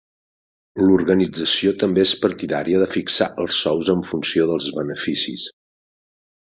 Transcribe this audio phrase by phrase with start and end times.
[0.85, 5.49] L'organització també és partidària de fixar els sous en funció dels beneficis.